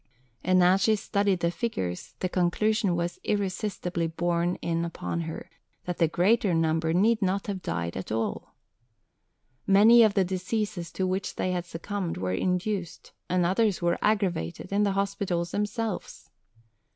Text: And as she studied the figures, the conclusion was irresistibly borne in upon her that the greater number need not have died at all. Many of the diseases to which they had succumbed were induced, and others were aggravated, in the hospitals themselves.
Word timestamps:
And 0.43 0.63
as 0.63 0.81
she 0.81 0.95
studied 0.95 1.41
the 1.41 1.51
figures, 1.51 2.15
the 2.21 2.27
conclusion 2.27 2.95
was 2.95 3.19
irresistibly 3.23 4.07
borne 4.07 4.55
in 4.55 4.83
upon 4.83 5.21
her 5.29 5.47
that 5.85 5.99
the 5.99 6.07
greater 6.07 6.55
number 6.55 6.91
need 6.91 7.21
not 7.21 7.45
have 7.45 7.61
died 7.61 7.95
at 7.95 8.11
all. 8.11 8.55
Many 9.67 10.01
of 10.01 10.15
the 10.15 10.25
diseases 10.25 10.91
to 10.93 11.05
which 11.05 11.35
they 11.35 11.51
had 11.51 11.65
succumbed 11.67 12.17
were 12.17 12.33
induced, 12.33 13.11
and 13.29 13.45
others 13.45 13.79
were 13.79 13.99
aggravated, 14.01 14.71
in 14.71 14.81
the 14.81 14.93
hospitals 14.93 15.51
themselves. 15.51 16.31